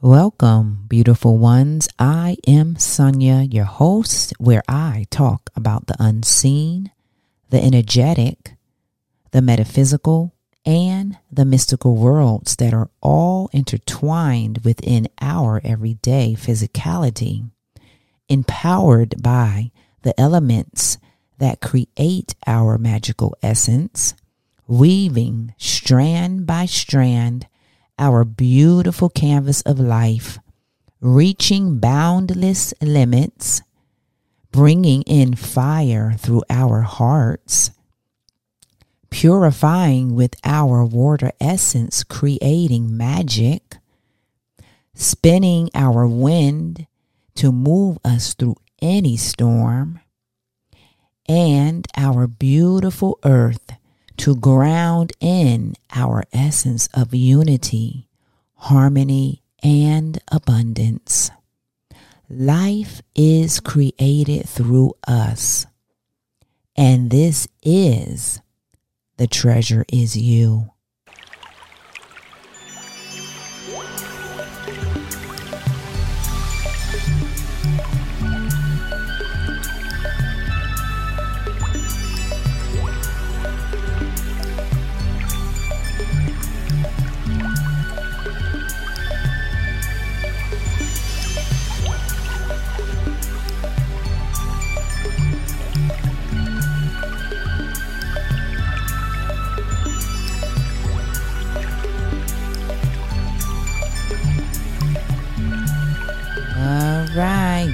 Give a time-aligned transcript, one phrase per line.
[0.00, 1.88] Welcome, beautiful ones.
[1.98, 6.92] I am Sonia, your host, where I talk about the unseen,
[7.50, 8.54] the energetic,
[9.32, 17.50] the metaphysical, and the mystical worlds that are all intertwined within our everyday physicality,
[18.28, 19.72] empowered by
[20.02, 20.98] the elements
[21.38, 24.14] that create our magical essence,
[24.68, 27.48] weaving strand by strand
[27.98, 30.38] our beautiful canvas of life,
[31.00, 33.62] reaching boundless limits,
[34.52, 37.70] bringing in fire through our hearts,
[39.10, 43.76] purifying with our water essence, creating magic,
[44.94, 46.86] spinning our wind
[47.34, 50.00] to move us through any storm,
[51.28, 53.77] and our beautiful earth
[54.18, 58.08] to ground in our essence of unity,
[58.54, 61.30] harmony, and abundance.
[62.28, 65.66] Life is created through us,
[66.76, 68.40] and this is
[69.16, 70.70] the treasure is you.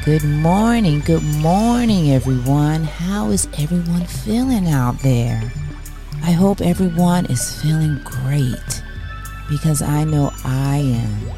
[0.04, 1.00] Good morning.
[1.00, 2.84] Good morning, everyone.
[2.84, 5.50] How is everyone feeling out there?
[6.22, 8.82] I hope everyone is feeling great
[9.48, 11.32] because I know I am.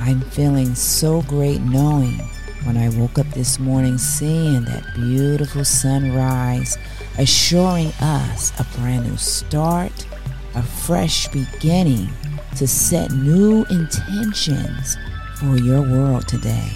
[0.00, 2.20] I'm feeling so great knowing
[2.64, 6.76] when I woke up this morning seeing that beautiful sunrise,
[7.18, 10.06] assuring us a brand new start,
[10.54, 12.08] a fresh beginning
[12.56, 14.96] to set new intentions
[15.38, 16.70] for your world today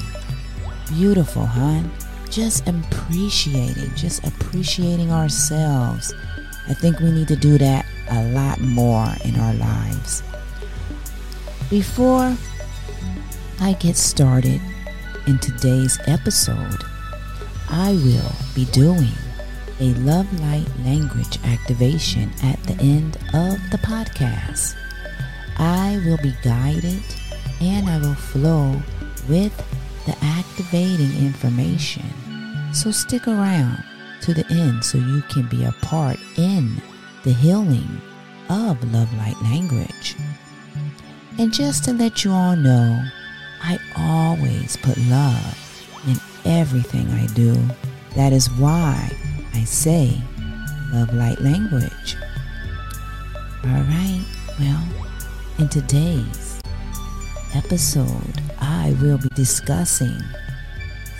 [0.88, 1.90] beautiful, hon.
[2.30, 6.14] Just appreciating, just appreciating ourselves.
[6.68, 10.22] I think we need to do that a lot more in our lives.
[11.70, 12.36] Before
[13.60, 14.60] I get started
[15.28, 16.82] in today's episode,
[17.68, 19.12] I will be doing
[19.78, 24.74] a love light language activation at the end of the podcast.
[25.58, 27.02] I will be guided
[27.60, 28.80] and I will flow
[29.28, 29.54] with
[30.06, 32.10] the activating information.
[32.72, 33.84] So stick around
[34.22, 36.80] to the end so you can be a part in
[37.24, 38.00] the healing
[38.48, 40.16] of love light language.
[41.36, 43.04] And just to let you all know,
[43.62, 45.58] I always put love
[46.06, 47.56] in everything I do.
[48.14, 49.10] That is why
[49.54, 50.20] I say
[50.92, 52.16] love light language.
[53.64, 54.24] All right,
[54.58, 54.84] well,
[55.58, 56.60] in today's
[57.54, 60.18] episode, I will be discussing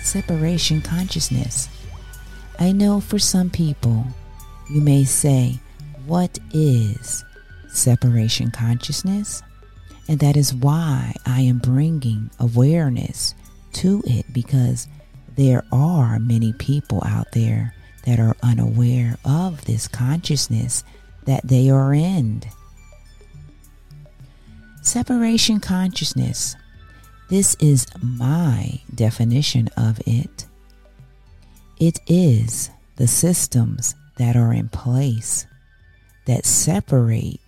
[0.01, 1.69] separation consciousness.
[2.59, 4.05] I know for some people,
[4.69, 5.59] you may say,
[6.05, 7.23] What is
[7.67, 9.43] separation consciousness?
[10.09, 13.35] And that is why I am bringing awareness
[13.73, 14.87] to it because
[15.35, 17.75] there are many people out there
[18.05, 20.83] that are unaware of this consciousness
[21.25, 22.41] that they are in.
[24.81, 26.55] Separation consciousness.
[27.29, 30.47] This is my definition of it.
[31.79, 35.45] It is the systems that are in place
[36.25, 37.39] that separate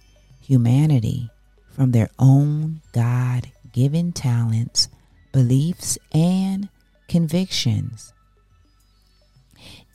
[0.41, 1.30] humanity
[1.71, 4.89] from their own God given talents,
[5.31, 6.69] beliefs, and
[7.07, 8.13] convictions.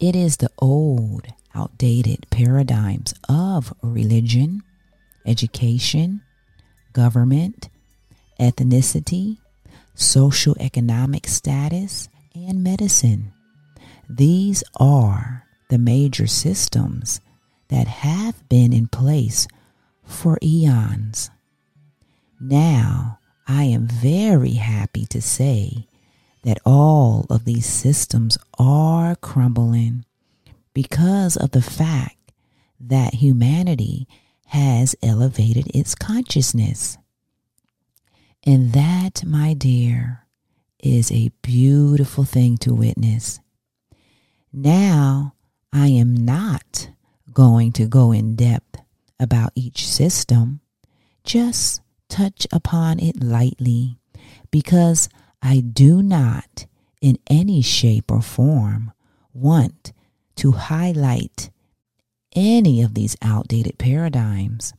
[0.00, 4.62] It is the old, outdated paradigms of religion,
[5.24, 6.22] education,
[6.92, 7.68] government,
[8.38, 9.38] ethnicity,
[9.94, 13.32] social economic status, and medicine.
[14.08, 17.20] These are the major systems
[17.68, 19.48] that have been in place
[20.04, 21.30] for eons.
[22.40, 25.86] Now, I am very happy to say
[26.42, 30.04] that all of these systems are crumbling
[30.74, 32.32] because of the fact
[32.78, 34.06] that humanity
[34.46, 36.98] has elevated its consciousness.
[38.44, 40.26] And that, my dear,
[40.78, 43.40] is a beautiful thing to witness.
[44.52, 45.34] Now,
[45.72, 46.90] I am not
[47.32, 48.80] going to go in depth
[49.18, 50.60] about each system,
[51.24, 53.98] just touch upon it lightly
[54.50, 55.08] because
[55.42, 56.66] I do not
[57.00, 58.92] in any shape or form
[59.32, 59.92] want
[60.36, 61.50] to highlight
[62.34, 64.74] any of these outdated paradigms.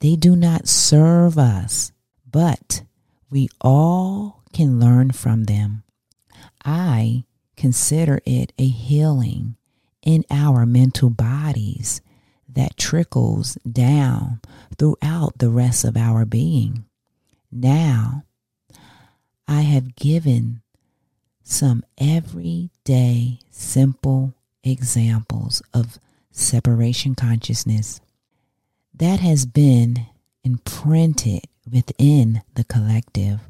[0.00, 1.92] They do not serve us,
[2.30, 2.82] but
[3.30, 5.84] we all can learn from them.
[6.64, 7.24] I
[7.56, 9.56] consider it a healing
[10.02, 12.00] in our mental bodies
[12.56, 14.40] that trickles down
[14.78, 16.86] throughout the rest of our being.
[17.52, 18.24] Now,
[19.46, 20.62] I have given
[21.42, 25.98] some everyday simple examples of
[26.32, 28.00] separation consciousness
[28.94, 30.06] that has been
[30.42, 33.40] imprinted within the collective.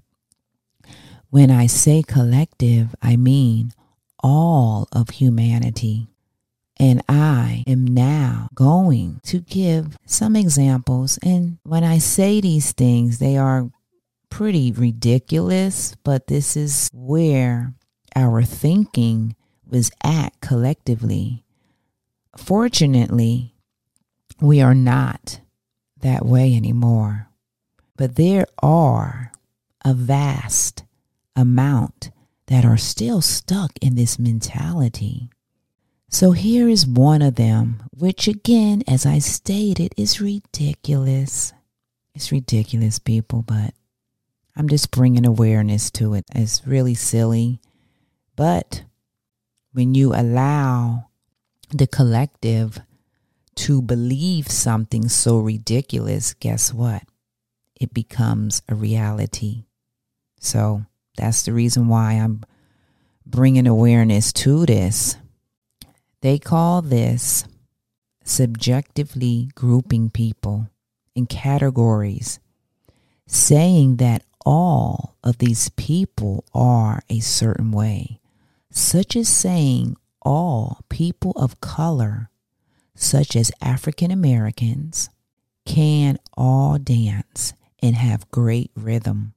[1.31, 3.73] When I say collective, I mean
[4.19, 6.09] all of humanity.
[6.79, 11.19] And I am now going to give some examples.
[11.23, 13.71] And when I say these things, they are
[14.29, 17.73] pretty ridiculous, but this is where
[18.15, 19.35] our thinking
[19.67, 21.45] was at collectively.
[22.37, 23.55] Fortunately,
[24.41, 25.41] we are not
[26.01, 27.29] that way anymore.
[27.97, 29.33] But there are
[29.85, 30.85] a vast
[31.35, 32.11] amount
[32.47, 35.31] that are still stuck in this mentality.
[36.17, 41.53] So here is one of them, which again, as I stated, is ridiculous.
[42.15, 43.75] It's ridiculous, people, but
[44.57, 46.25] I'm just bringing awareness to it.
[46.35, 47.61] It's really silly.
[48.35, 48.85] But
[49.75, 51.09] when you allow
[51.69, 52.81] the collective
[53.57, 57.03] to believe something so ridiculous, guess what?
[57.79, 59.65] It becomes a reality.
[60.41, 60.87] So
[61.19, 62.43] that's the reason why I'm
[63.27, 65.19] bringing awareness to this.
[66.27, 67.45] They call this
[68.25, 70.69] subjectively grouping people
[71.15, 72.41] in categories,
[73.29, 78.19] saying that all of these people are a certain way,
[78.73, 82.29] such as saying all people of color,
[82.97, 85.11] such as African Americans,
[85.65, 89.35] can all dance and have great rhythm.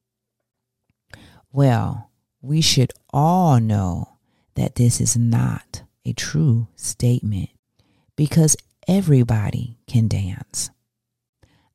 [1.52, 2.10] Well,
[2.42, 4.18] we should all know
[4.56, 7.50] that this is not a true statement
[8.16, 8.58] because
[8.88, 10.70] everybody can dance.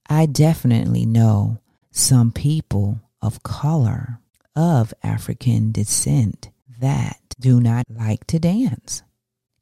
[0.08, 1.60] I definitely know
[1.90, 4.18] some people of color
[4.56, 6.50] of African descent
[6.80, 9.02] that do not like to dance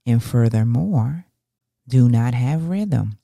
[0.04, 1.26] and furthermore
[1.88, 3.18] do not have rhythm.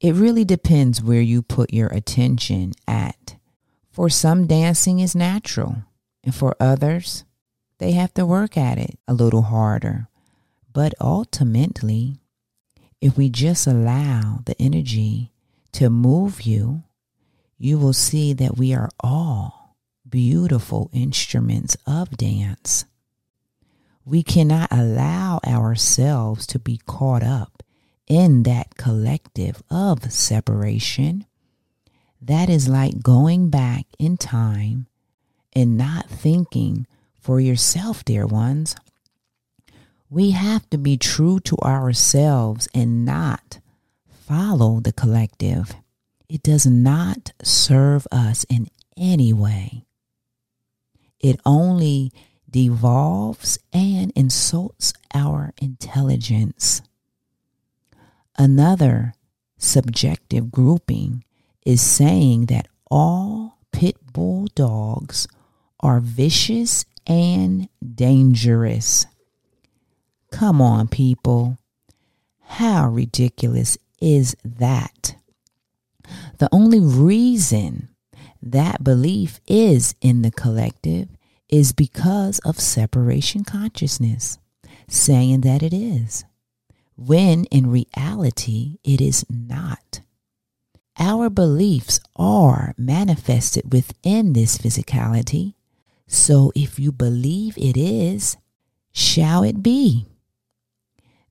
[0.00, 3.36] It really depends where you put your attention at.
[3.90, 5.76] For some, dancing is natural,
[6.22, 7.24] and for others,
[7.78, 10.08] they have to work at it a little harder.
[10.76, 12.20] But ultimately,
[13.00, 15.32] if we just allow the energy
[15.72, 16.82] to move you,
[17.56, 22.84] you will see that we are all beautiful instruments of dance.
[24.04, 27.62] We cannot allow ourselves to be caught up
[28.06, 31.24] in that collective of separation.
[32.20, 34.88] That is like going back in time
[35.54, 36.86] and not thinking
[37.18, 38.76] for yourself, dear ones.
[40.08, 43.58] We have to be true to ourselves and not
[44.08, 45.74] follow the collective.
[46.28, 49.84] It does not serve us in any way.
[51.18, 52.12] It only
[52.48, 56.82] devolves and insults our intelligence.
[58.38, 59.14] Another
[59.58, 61.24] subjective grouping
[61.64, 65.26] is saying that all pit bull dogs
[65.80, 69.06] are vicious and dangerous.
[70.36, 71.56] Come on, people.
[72.42, 75.16] How ridiculous is that?
[76.36, 77.88] The only reason
[78.42, 81.08] that belief is in the collective
[81.48, 84.36] is because of separation consciousness,
[84.90, 86.26] saying that it is,
[86.96, 90.00] when in reality it is not.
[90.98, 95.54] Our beliefs are manifested within this physicality,
[96.06, 98.36] so if you believe it is,
[98.92, 100.04] shall it be.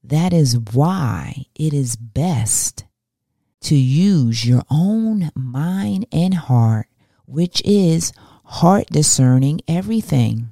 [0.08, 2.86] That is why it is best
[3.62, 6.88] to use your own mind and heart
[7.26, 8.14] which is
[8.46, 10.52] heart discerning everything.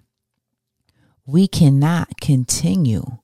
[1.25, 3.19] We cannot continue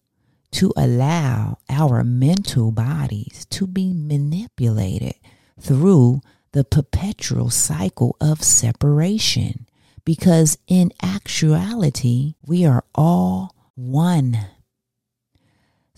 [0.51, 5.15] to allow our mental bodies to be manipulated
[5.59, 6.21] through
[6.51, 9.67] the perpetual cycle of separation
[10.05, 14.48] because in actuality, we are all one.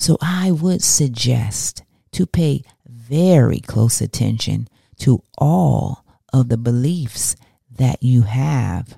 [0.02, 4.68] So I would suggest to pay very close attention
[4.98, 6.04] to all
[6.34, 7.36] of the beliefs
[7.70, 8.98] that you have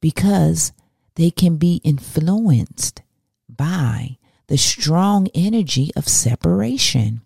[0.00, 0.72] because
[1.16, 3.02] they can be influenced
[3.48, 7.22] by the strong energy of separation.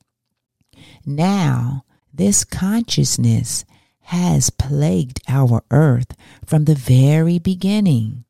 [1.05, 3.67] Now, this consciousness
[4.05, 6.17] has plagued our earth
[6.47, 8.25] from the very beginning.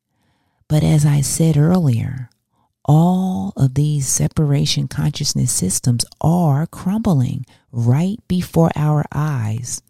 [0.66, 2.30] But as I said earlier,
[2.88, 9.82] all of these separation consciousness systems are crumbling right before our eyes.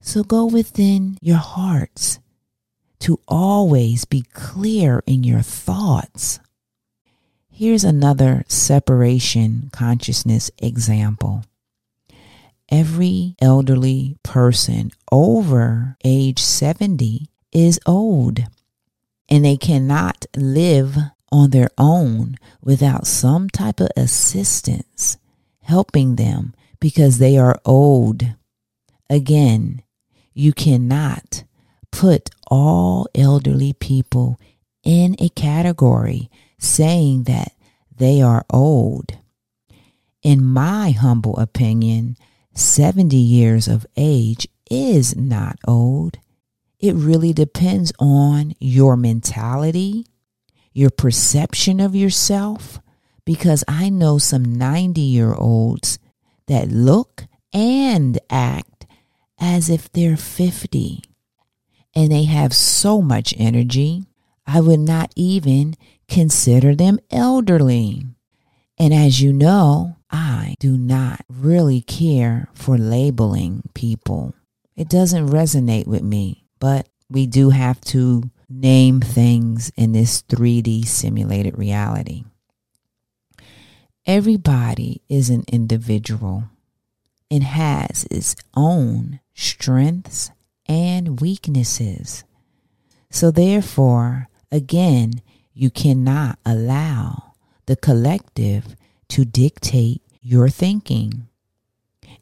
[0.00, 2.18] So go within your hearts
[3.00, 6.40] to always be clear in your thoughts.
[7.48, 11.44] Here's another separation consciousness example.
[12.68, 18.40] Every elderly person over age 70 is old
[19.28, 20.96] and they cannot live
[21.36, 25.18] on their own without some type of assistance
[25.60, 28.22] helping them because they are old.
[29.10, 29.82] Again,
[30.32, 31.44] you cannot
[31.90, 34.38] put all elderly people
[34.82, 37.52] in a category saying that
[37.94, 39.18] they are old.
[40.22, 42.16] In my humble opinion,
[42.54, 46.18] 70 years of age is not old.
[46.78, 50.06] It really depends on your mentality,
[50.76, 52.80] your perception of yourself,
[53.24, 55.98] because I know some 90 year olds
[56.48, 58.86] that look and act
[59.40, 61.02] as if they're 50
[61.94, 64.04] and they have so much energy,
[64.46, 65.76] I would not even
[66.08, 68.04] consider them elderly.
[68.78, 74.34] And as you know, I do not really care for labeling people.
[74.76, 80.86] It doesn't resonate with me, but we do have to name things in this 3D
[80.86, 82.24] simulated reality.
[84.06, 86.44] Everybody is an individual
[87.30, 90.30] and has its own strengths
[90.66, 92.24] and weaknesses.
[93.10, 95.22] So, therefore, again,
[95.52, 97.32] you cannot allow
[97.66, 98.76] the collective
[99.08, 101.28] to dictate your thinking.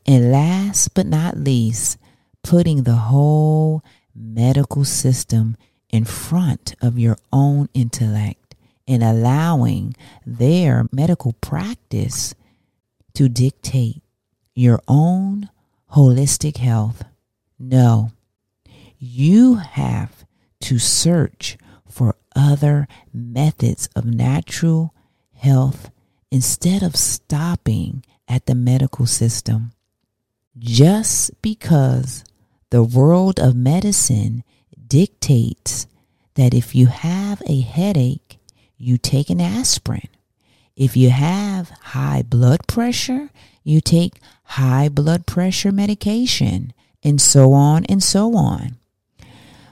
[0.07, 1.99] And last but not least,
[2.43, 3.83] putting the whole
[4.15, 5.57] medical system
[5.95, 8.57] in front of your own intellect
[8.89, 9.95] and allowing
[10.27, 12.35] their medical practice
[13.15, 14.03] to dictate
[14.57, 15.49] your own
[15.93, 17.05] holistic health.
[17.61, 18.11] No,
[18.99, 20.25] you have
[20.63, 21.57] to search
[21.89, 24.93] for other methods of natural
[25.33, 25.93] health
[26.33, 29.71] instead of stopping at the medical system.
[30.59, 32.25] Just because
[32.71, 34.43] the world of medicine
[34.95, 35.89] dictates
[36.35, 38.39] that if you have a headache,
[38.79, 40.07] you take an aspirin.
[40.77, 43.31] If you have high blood pressure,
[43.65, 46.73] you take high blood pressure medication,
[47.03, 48.77] and so on and so on.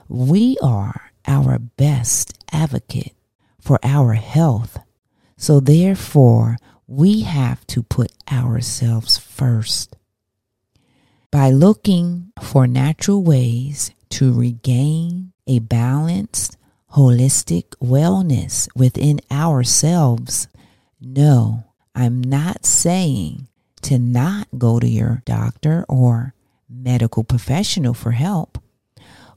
[0.09, 3.15] We are our best advocate
[3.61, 4.77] for our health.
[5.37, 9.95] So, therefore, we have to put ourselves first.
[11.31, 16.55] By looking for natural ways to regain a balanced,
[16.91, 20.47] holistic wellness within ourselves,
[21.01, 21.63] no,
[21.95, 23.47] I'm not saying
[23.81, 26.35] to not go to your doctor or
[26.69, 28.59] medical professional for help.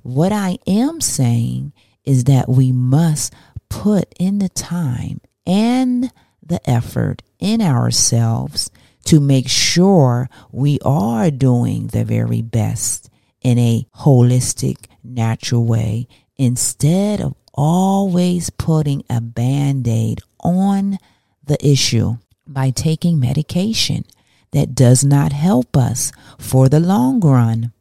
[0.02, 1.73] What I am saying
[2.04, 3.33] is that we must
[3.71, 8.71] put in the time and the effort in ourselves
[9.04, 13.09] to make sure we are doing the very best
[13.46, 20.98] in a holistic, natural way instead of always putting a band aid on
[21.44, 24.04] the issue by taking medication
[24.50, 26.10] that does not help us
[26.40, 27.72] for the long run.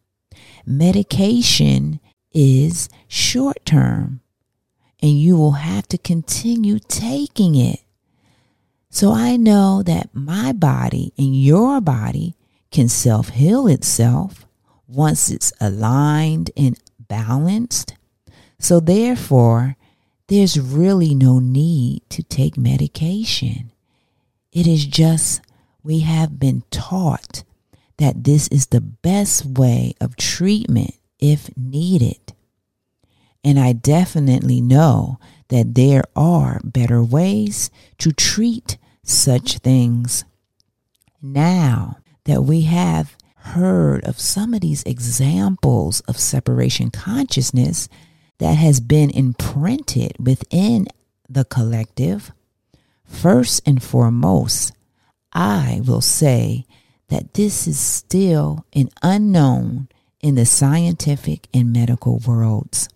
[0.67, 2.00] Medication
[2.31, 4.22] is short term,
[5.01, 7.79] and you will have to continue taking it.
[8.91, 12.36] So I know that my body and your body
[12.69, 14.45] can self heal itself
[14.88, 17.96] once it's aligned and balanced.
[18.60, 19.75] So therefore,
[20.27, 23.72] there's really no need to take medication.
[24.51, 25.42] It is just
[25.84, 27.44] we have been taught
[27.98, 32.34] that this is the best way of treatment if needed.
[33.44, 40.25] And I definitely know that there are better ways to treat such things.
[41.22, 43.15] Now that we have
[43.46, 47.88] heard of some of these examples of separation consciousness
[48.40, 50.88] that has been imprinted within
[51.30, 52.32] the collective,
[53.06, 54.74] first and foremost,
[55.32, 56.66] I will say
[57.10, 59.90] that this is still an unknown
[60.22, 62.90] in the scientific and medical worlds.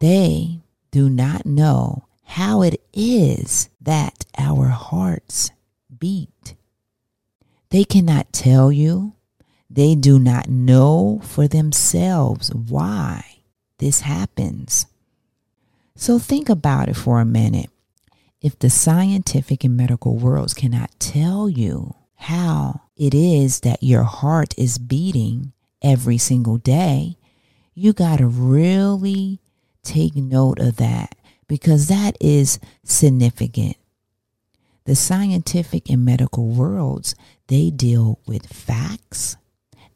[0.00, 0.60] They
[0.90, 5.52] do not know how it is that our hearts
[5.96, 6.54] beat.
[7.76, 9.16] They cannot tell you.
[9.68, 13.42] They do not know for themselves why
[13.76, 14.86] this happens.
[15.94, 17.68] So think about it for a minute.
[18.40, 24.54] If the scientific and medical worlds cannot tell you how it is that your heart
[24.56, 25.52] is beating
[25.82, 27.18] every single day,
[27.74, 29.42] you got to really
[29.82, 31.14] take note of that
[31.46, 33.76] because that is significant.
[34.86, 37.16] The scientific and medical worlds,
[37.48, 39.36] they deal with facts,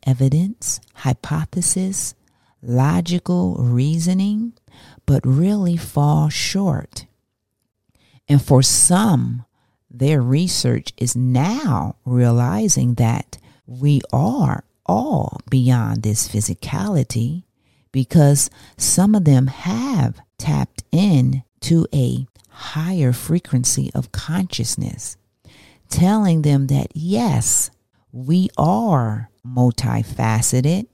[0.04, 2.14] evidence, hypothesis,
[2.60, 4.52] logical reasoning,
[5.06, 7.06] but really fall short.
[8.28, 9.44] And for some,
[9.88, 17.44] their research is now realizing that we are all beyond this physicality
[17.92, 25.16] because some of them have tapped in to a higher frequency of consciousness,
[25.88, 27.70] telling them that yes,
[28.12, 30.86] we are multifaceted,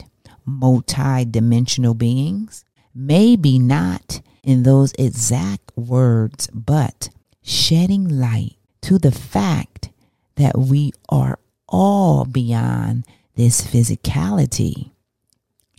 [0.45, 7.09] multi-dimensional beings, maybe not in those exact words, but
[7.43, 9.91] shedding light to the fact
[10.37, 14.91] that we are all beyond this physicality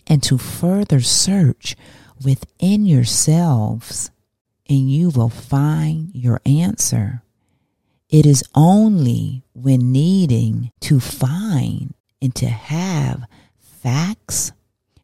[0.06, 1.76] and to further search
[2.24, 4.10] within yourselves
[4.68, 7.22] and you will find your answer.
[8.08, 13.24] It is only when needing to find and to have
[13.58, 14.52] facts,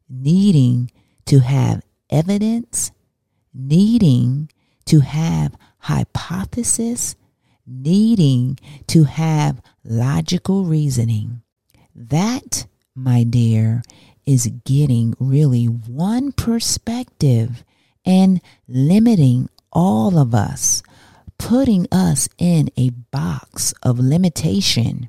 [0.09, 0.91] needing
[1.27, 2.93] to have evidence,
[3.53, 4.51] needing
[4.87, 7.17] to have hypothesis,
[7.67, 11.43] needing to have logical reasoning.
[11.95, 13.83] That, my dear,
[14.27, 17.65] is getting really one perspective
[18.05, 20.83] and limiting all of us,
[21.39, 25.09] putting us in a box of limitation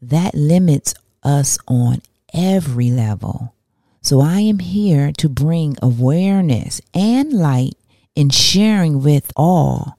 [0.00, 2.00] that limits us on
[2.32, 3.54] every level.
[4.02, 7.74] So I am here to bring awareness and light
[8.14, 9.98] in sharing with all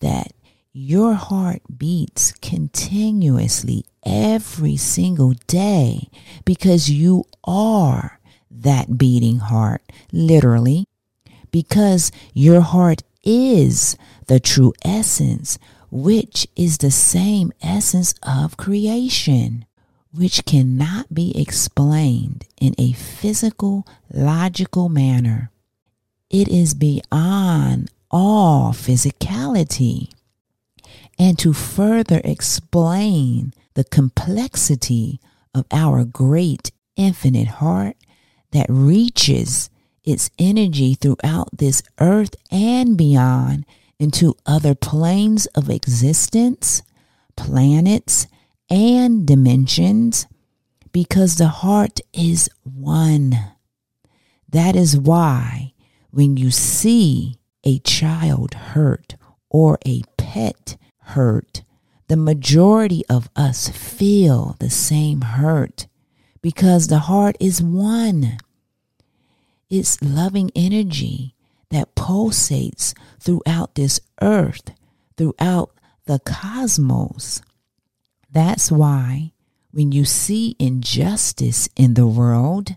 [0.00, 0.32] that
[0.72, 6.08] your heart beats continuously every single day
[6.44, 10.84] because you are that beating heart, literally,
[11.50, 15.58] because your heart is the true essence,
[15.90, 19.64] which is the same essence of creation,
[20.12, 25.50] which cannot be explained in a physical, logical manner.
[26.30, 30.10] It is beyond all physicality
[31.18, 35.20] and to further explain the complexity
[35.54, 37.96] of our great infinite heart
[38.52, 39.70] that reaches
[40.04, 43.66] its energy throughout this earth and beyond
[43.98, 46.82] into other planes of existence,
[47.36, 48.26] planets,
[48.70, 50.26] and dimensions,
[50.92, 53.36] because the heart is one.
[54.48, 55.74] That is why
[56.10, 59.16] when you see a child hurt
[59.48, 61.62] or a pet hurt.
[62.08, 65.86] The majority of us feel the same hurt
[66.42, 68.38] because the heart is one.
[69.70, 71.34] It's loving energy
[71.70, 74.72] that pulsates throughout this earth,
[75.16, 75.70] throughout
[76.06, 77.40] the cosmos.
[78.30, 79.32] That's why
[79.70, 82.74] when you see injustice in the world,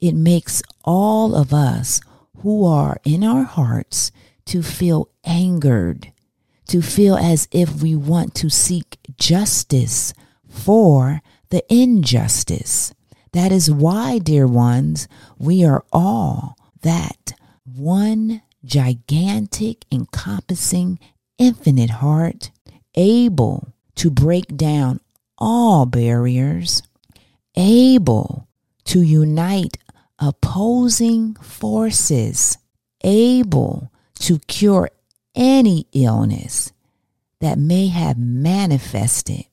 [0.00, 2.00] it makes all of us
[2.38, 4.10] who are in our hearts
[4.46, 6.12] to feel angered
[6.68, 10.12] to feel as if we want to seek justice
[10.48, 12.92] for the injustice.
[13.36, 17.34] That is why, dear ones, we are all that
[17.66, 20.98] one gigantic, encompassing,
[21.36, 22.50] infinite heart,
[22.94, 25.00] able to break down
[25.36, 26.82] all barriers,
[27.54, 28.48] able
[28.84, 29.76] to unite
[30.18, 32.56] opposing forces,
[33.04, 34.88] able to cure
[35.34, 36.72] any illness
[37.42, 39.44] that may have manifested,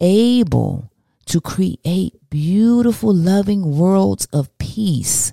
[0.00, 0.90] able
[1.28, 5.32] to create beautiful, loving worlds of peace.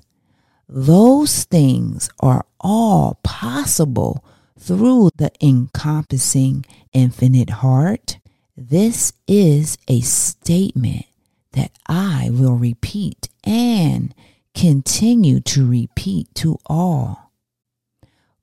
[0.68, 4.24] Those things are all possible
[4.60, 8.18] through the encompassing infinite heart.
[8.58, 11.06] This is a statement
[11.52, 14.14] that I will repeat and
[14.54, 17.32] continue to repeat to all.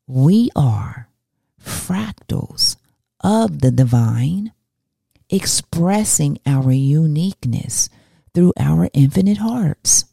[0.06, 1.08] We are
[1.62, 2.76] fractals
[3.20, 4.52] of the divine,
[5.32, 7.88] expressing our uniqueness
[8.34, 10.04] through our infinite hearts.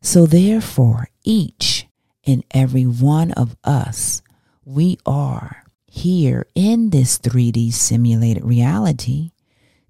[0.00, 1.86] So, therefore, each
[2.26, 4.22] and every one of us,
[4.64, 9.30] we are here in this 3D simulated reality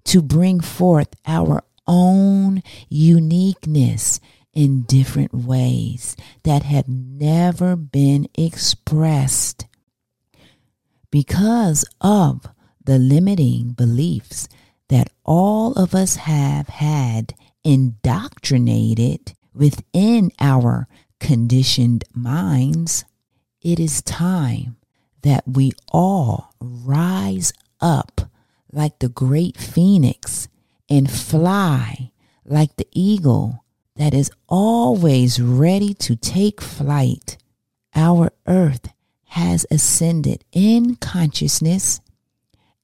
[0.03, 4.19] to bring forth our own uniqueness
[4.53, 9.65] in different ways that have never been expressed
[11.09, 12.47] because of
[12.85, 14.47] the limiting beliefs
[14.89, 20.87] that all of us have had indoctrinated within our
[21.19, 23.05] conditioned minds,
[23.61, 24.75] it is time
[25.21, 28.21] that we all rise up
[28.71, 30.47] like the great phoenix
[30.89, 32.11] and fly
[32.45, 33.63] like the eagle
[33.95, 37.37] that is always ready to take flight.
[37.95, 38.89] Our earth
[39.29, 42.01] has ascended in consciousness,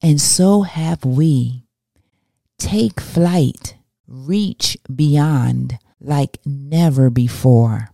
[0.02, 1.64] and so have we.
[2.58, 7.90] Take flight, reach beyond like never before.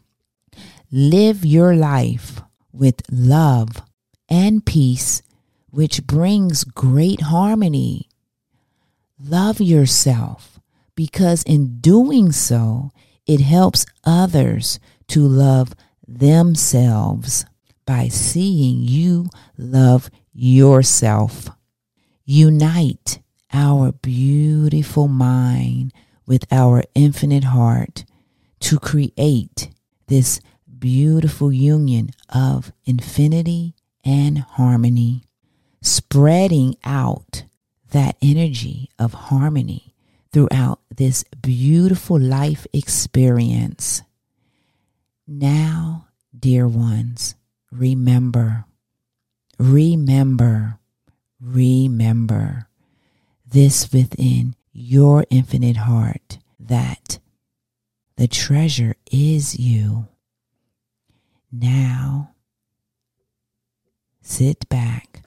[0.90, 2.40] Live your life
[2.72, 3.82] with love
[4.28, 5.22] and peace,
[5.70, 8.08] which brings great harmony.
[9.18, 10.60] Love yourself
[10.94, 12.90] because in doing so,
[13.26, 15.74] it helps others to love
[16.06, 17.44] themselves
[17.84, 21.50] by seeing you love yourself.
[22.28, 23.20] Unite
[23.52, 25.92] our beautiful mind
[26.26, 28.04] with our infinite heart
[28.58, 29.70] to create
[30.08, 30.40] this
[30.76, 35.22] beautiful union of infinity and harmony,
[35.80, 37.44] spreading out
[37.92, 39.94] that energy of harmony
[40.32, 44.02] throughout this beautiful life experience.
[45.28, 47.36] Now, dear ones,
[47.70, 48.64] remember,
[49.60, 50.80] remember,
[51.40, 52.68] remember
[53.46, 57.18] this within your infinite heart that
[58.16, 60.08] the treasure is you.
[61.52, 62.32] Now,
[64.22, 65.22] sit back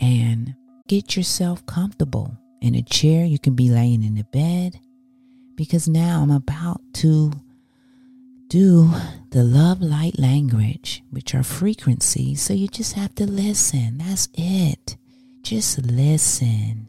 [0.00, 0.54] and
[0.86, 3.24] get yourself comfortable in a chair.
[3.24, 4.78] You can be laying in the bed
[5.54, 7.32] because now I'm about to
[8.48, 8.90] do
[9.30, 12.42] the love light language, which are frequencies.
[12.42, 13.98] So you just have to listen.
[13.98, 14.96] That's it.
[15.42, 16.88] Just listen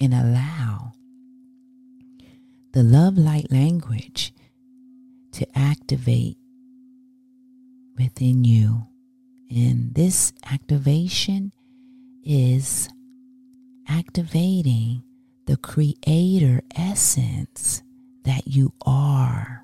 [0.00, 0.92] and allow
[2.72, 4.34] the love light language
[5.32, 6.36] to activate
[7.96, 8.86] within you.
[9.50, 11.52] And this activation
[12.24, 12.88] is
[13.88, 15.02] activating
[15.46, 17.82] the creator essence
[18.24, 19.61] that you are.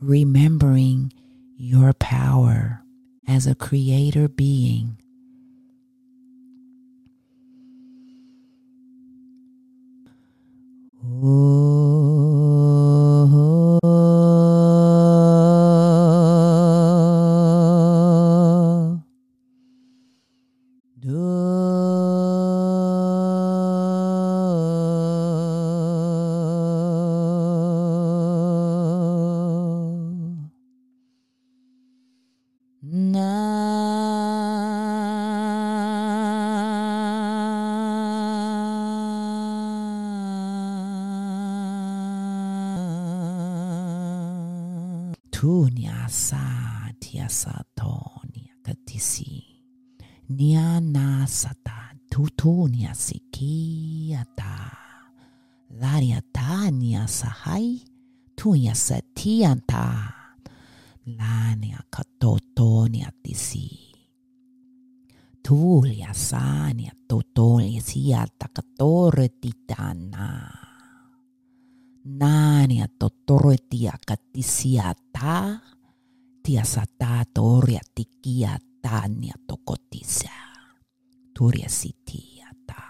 [0.00, 1.12] Remembering
[1.56, 2.82] your power
[3.26, 4.98] as a creator being.
[11.02, 11.86] Oh.
[45.46, 46.42] kunia sa
[46.98, 49.46] tia to tonia katisi.
[50.28, 54.70] Nia na sata tutunia sikiata.
[55.70, 57.80] Laria tania sahai
[58.34, 60.12] tuia sa tianta.
[61.06, 63.94] Lania katotonia tisi.
[65.48, 70.65] Tuulia saania totolia sieltä katortitana.
[72.06, 75.60] Nania totoro tia katisiata
[76.42, 80.30] tia sata toria tikia tania tokotisa
[81.34, 82.82] turia sitiata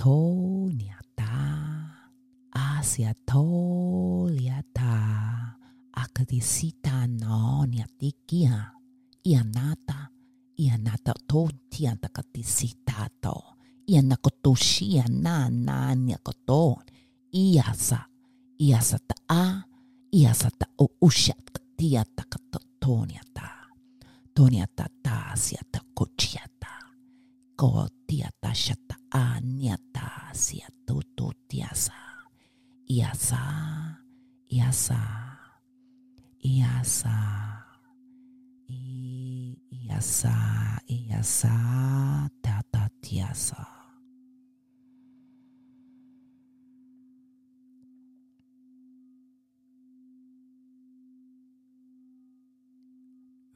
[0.00, 1.24] ana asiatoniata,
[2.52, 3.49] asiatoliata,
[28.10, 31.94] tiata shata a niata siato to tiasa.
[32.90, 33.38] Iasa,
[34.50, 34.98] iasa,
[36.42, 37.14] iasa,
[39.70, 40.34] iasa,
[40.90, 41.54] iasa,
[42.42, 43.62] tata tiasa.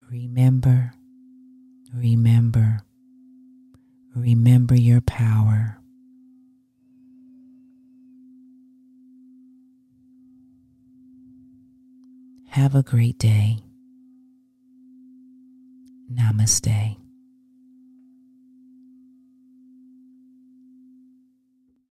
[0.06, 0.94] Remember,
[1.90, 2.86] remember,
[4.14, 5.78] remember your power.
[12.48, 13.58] Have a great day.
[16.12, 17.03] Namaste.